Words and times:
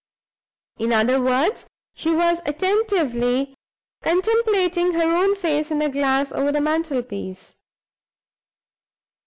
In 0.79 0.93
other 0.93 1.21
words, 1.21 1.67
she 1.93 2.09
was 2.09 2.39
attentively 2.47 3.53
contemplating 4.01 4.93
her 4.93 5.15
own 5.15 5.35
face 5.35 5.69
in 5.69 5.77
the 5.77 5.89
glass 5.89 6.31
over 6.31 6.51
the 6.51 6.59
mantelpiece. 6.59 7.59